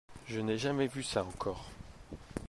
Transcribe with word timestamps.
Je 0.27 0.39
n’ai 0.39 0.57
jamais 0.57 0.87
vu 0.87 1.03
ça 1.03 1.23
encore. 1.23 1.69